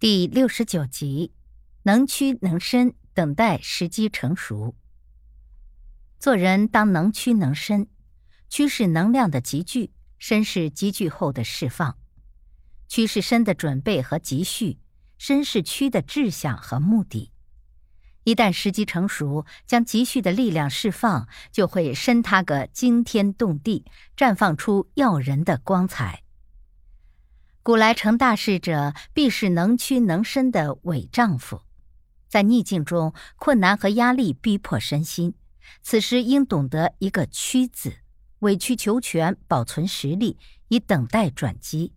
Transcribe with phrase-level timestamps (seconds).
[0.00, 1.32] 第六十九集，
[1.82, 4.76] 能屈能伸，等待时机成熟。
[6.20, 7.88] 做人当能屈能伸，
[8.48, 11.98] 屈是能量的集聚，伸是集聚后的释放。
[12.86, 14.78] 屈是伸的准备和积蓄，
[15.18, 17.32] 伸是屈的志向和目的。
[18.22, 23.84] 一旦时机成熟，将积蓄的力量释放，就会伸它个惊天动地，
[24.16, 26.22] 绽放出耀人的光彩。
[27.68, 31.60] 古来成大事者，必是能屈能伸的伟丈夫。
[32.26, 35.34] 在逆境中，困难和压力逼迫身心，
[35.82, 37.96] 此时应懂得一个“屈”字，
[38.38, 41.92] 委曲求全，保存实力，以等待转机。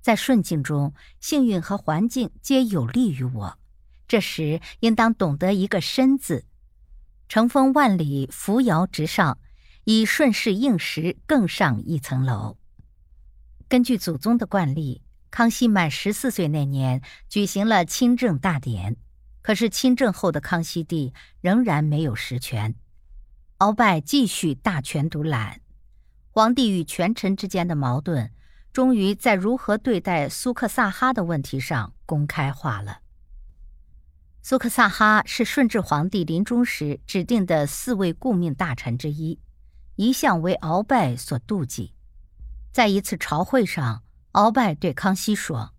[0.00, 3.58] 在顺境中，幸运和环境皆有利于我，
[4.08, 6.46] 这时应当懂得一个“伸”字，
[7.28, 9.38] 乘风万里，扶摇直上，
[9.84, 12.56] 以顺势应时，更上一层楼。
[13.68, 18.96] 根据祖宗的惯例，康熙满十四岁那年举行了亲政大典。
[19.42, 22.74] 可是亲政后的康熙帝仍然没有实权，
[23.58, 25.60] 鳌拜继续大权独揽，
[26.30, 28.32] 皇帝与权臣之间的矛盾，
[28.72, 33.00] 终于在如何对待苏克萨哈的问题上公开化了。
[34.42, 39.40] 苏克萨哈是顺治皇帝临终时指定的四位顾命大臣之一，
[39.96, 41.95] 一向为鳌拜所妒忌。
[42.76, 45.72] 在一次朝会上，鳌拜对康熙说：“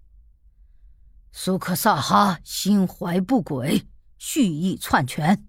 [1.32, 5.48] 苏克萨哈心怀不轨，蓄意篡权，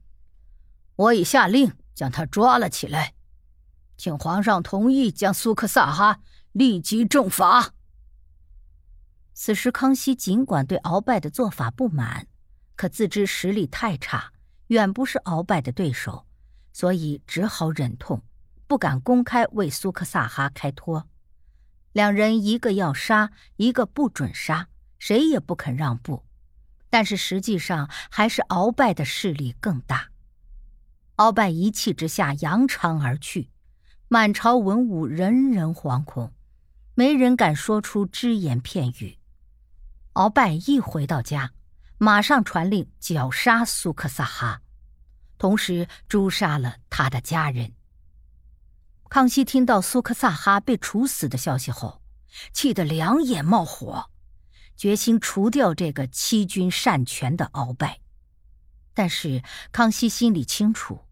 [0.95, 3.15] 我已下令将他抓了起来，
[3.97, 6.21] 请皇上同意将苏克萨哈
[6.53, 7.73] 立即正法。”
[9.33, 12.27] 此时，康熙尽管对鳌拜的做法不满，
[12.77, 14.35] 可自知实力太差，
[14.67, 16.27] 远不是鳌拜的对手，
[16.75, 18.23] 所以只好忍痛，
[18.67, 21.09] 不敢公开为苏克萨哈开脱。
[21.99, 24.69] 两人一个要杀，一个不准杀，
[25.01, 26.25] 谁也不肯让步。
[26.89, 30.11] 但是实际上还是鳌拜的势力更大。
[31.17, 33.51] 鳌拜一气之下扬长而去，
[34.07, 36.33] 满朝文武人人惶恐，
[36.95, 39.19] 没人敢说出只言片语。
[40.13, 41.51] 鳌拜一回到家，
[41.99, 44.61] 马上传令绞杀苏克萨哈，
[45.37, 47.73] 同时诛杀了他的家人。
[49.09, 52.03] 康熙听到苏克萨哈被处死的消息后，
[52.53, 54.11] 气得两眼冒火，
[54.77, 58.01] 决心除掉这个欺君擅权的鳌拜。
[58.93, 59.43] 但是
[59.73, 61.07] 康熙心里清楚，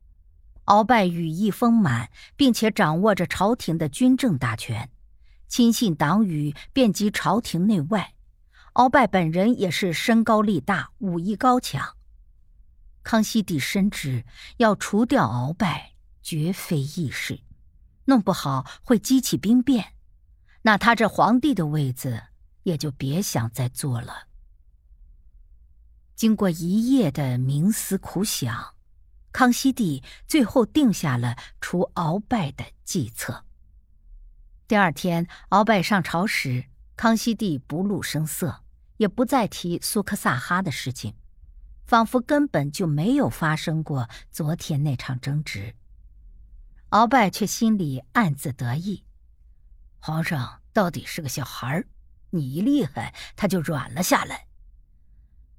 [0.66, 4.90] 鳌拜羽翼丰满，并且掌握着朝廷的军政大权，
[5.48, 8.12] 亲信党羽遍及朝廷内外。
[8.74, 11.96] 鳌拜本人也是身高力大，武艺高强。
[13.02, 14.26] 康熙帝深知，
[14.58, 15.92] 要除掉鳌拜
[16.22, 17.40] 绝非易事。
[18.06, 19.92] 弄不好会激起兵变，
[20.62, 22.24] 那他这皇帝的位子
[22.64, 24.26] 也就别想再坐了。
[26.16, 28.74] 经过一夜的冥思苦想，
[29.30, 33.44] 康熙帝最后定下了除鳌拜的计策。
[34.66, 36.64] 第二天，鳌拜上朝时，
[36.96, 38.64] 康熙帝不露声色，
[38.96, 41.14] 也不再提苏克萨哈的事情，
[41.84, 45.74] 仿佛根本就没有发生过昨天那场争执。
[46.90, 49.04] 鳌拜却心里暗自得意，
[49.98, 51.88] 皇上到底是个小孩儿，
[52.30, 54.46] 你一厉害，他就软了下来。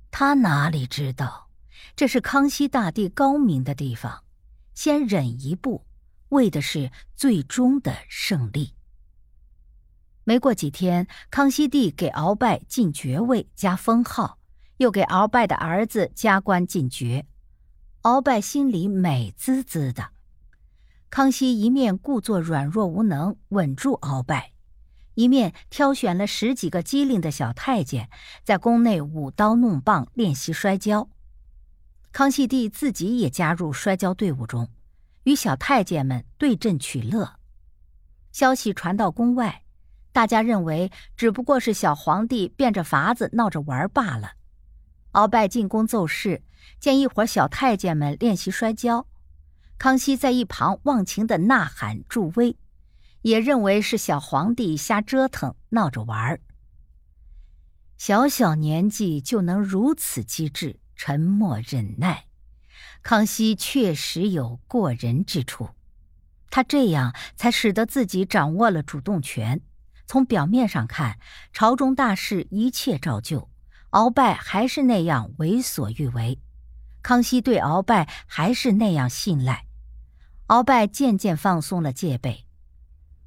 [0.09, 1.49] 他哪里知道，
[1.95, 4.23] 这是康熙大帝高明的地方，
[4.73, 5.85] 先忍一步，
[6.29, 8.73] 为的是最终的胜利。
[10.23, 14.39] 没过几天，康熙帝给鳌拜进爵位加封号，
[14.77, 17.27] 又给鳌拜的儿子加官进爵，
[18.03, 20.16] 鳌拜心里美滋滋的。
[21.17, 24.51] 康熙一面故作软弱无能，稳住鳌拜，
[25.15, 28.07] 一面挑选了十几个机灵的小太监，
[28.43, 31.09] 在宫内舞刀弄棒练习摔跤。
[32.11, 34.69] 康熙帝自己也加入摔跤队伍中，
[35.23, 37.39] 与小太监们对阵取乐。
[38.31, 39.63] 消息传到宫外，
[40.11, 44.33] 大家认为只不过是小皇帝变着法子闹着玩罢了。
[45.13, 46.43] 鳌拜进宫奏事，
[46.79, 49.07] 见一伙小太监们练习摔跤。
[49.77, 52.57] 康熙在一旁忘情的呐喊助威，
[53.21, 56.41] 也认为是小皇帝瞎折腾闹着玩儿。
[57.97, 62.25] 小小年纪就能如此机智、沉默忍耐，
[63.03, 65.69] 康熙确实有过人之处。
[66.49, 69.61] 他这样才使得自己掌握了主动权。
[70.07, 71.19] 从表面上看，
[71.53, 73.49] 朝中大事一切照旧，
[73.91, 76.39] 鳌拜还是那样为所欲为，
[77.03, 79.66] 康熙对鳌拜还是那样信赖。
[80.47, 82.45] 鳌拜渐渐放松了戒备，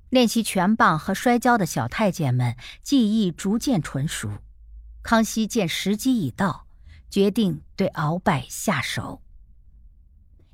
[0.08, 4.38] 练习拳棒和摔跤的小太监们技艺逐渐纯熟。
[5.02, 6.66] 康熙见时机已到，
[7.10, 9.20] 决定对鳌拜下手。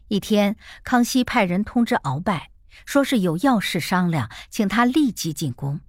[0.08, 2.50] 一天，康熙派人通知鳌拜，
[2.84, 5.80] 说是有要事商量，请他立即进宫。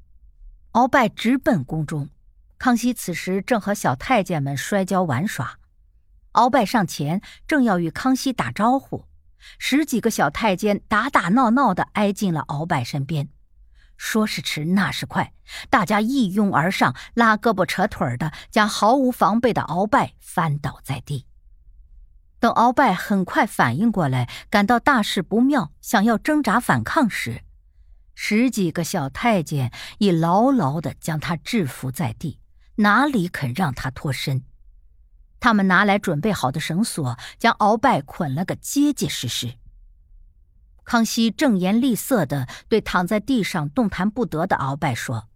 [0.73, 2.09] 鳌拜直奔宫中，
[2.59, 5.57] 康熙此时正和小太监们摔跤玩耍。
[6.33, 9.06] 鳌拜上前，正要与康熙打招呼，
[9.57, 13.29] 十几个小太监打打闹闹的挨进了鳌拜身边。
[13.95, 15.33] 说时迟，那时快，
[15.69, 21.25] 大家一拥而上，拉胳膊扯腿的，将毫无防备的鳌拜翻倒在地。
[22.39, 27.41] 等鳌拜很快反应过来，感到大事不妙，想要挣扎反抗时，
[28.13, 32.39] 十几个小太监已牢牢地将他制服在地，
[32.75, 34.43] 哪里肯让他脱身？
[35.39, 39.55] 他们拿来准备好的绳索，将鳌拜捆了个结结实实。
[40.83, 45.27] 康熙正颜厉色地对躺在地上动弹不得的鳌拜说：“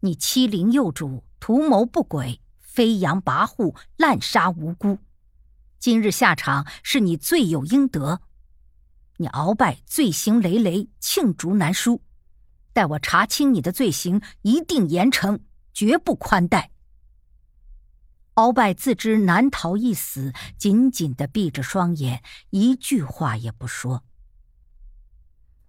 [0.00, 4.98] 你欺凌幼主，图谋不轨，飞扬跋扈，滥杀无辜。
[5.78, 8.20] 今日下场是你罪有应得。
[9.16, 12.02] 你鳌拜罪行累累，罄竹难书。
[12.72, 15.40] 待我查清你的罪行，一定严惩，
[15.72, 16.70] 绝不宽待。”
[18.34, 24.02] 鳌拜自知难逃一死，紧紧地闭着双眼，一句话也不说。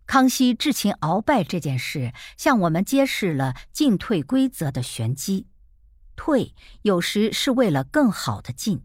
[0.07, 5.47] 康熙智擒鳌拜这件事，向我们揭示了进退规则的玄机。
[6.15, 8.83] 退有时是为了更好的进，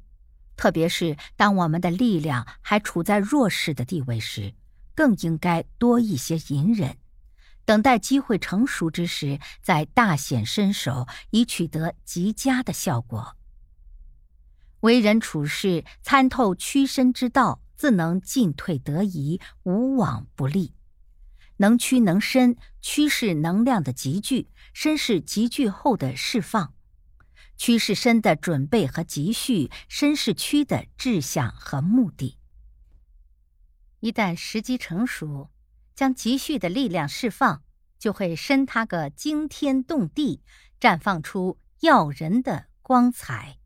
[0.57, 4.55] 特别是当我们的力量还处在弱势的地位时，
[4.95, 6.99] 更应该多一些隐忍，
[7.65, 13.37] 等待机会成熟之时再大显身手，以取得极佳的效果。
[14.81, 20.75] 为人处事，参透屈伸之道，自能进退得宜，无往不利。
[21.59, 26.73] 能屈能伸，屈是能量的集聚，伸是集聚后的释放。
[27.59, 32.39] 屈是伸的准备和积蓄，伸是屈的志向和目的。
[34.01, 35.51] 一旦时机成熟，
[35.95, 37.63] 将积蓄的力量释放，
[37.99, 40.41] 就会伸它个惊天动地，
[40.81, 43.60] 绽放出耀人的光彩。